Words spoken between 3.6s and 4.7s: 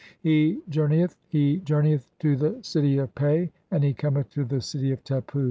and he cometh to the